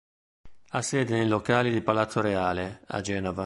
Ha 0.69 0.81
sede 0.81 1.15
nei 1.15 1.27
locali 1.27 1.69
di 1.69 1.81
Palazzo 1.83 2.21
Reale, 2.21 2.81
a 2.87 3.01
Genova. 3.01 3.39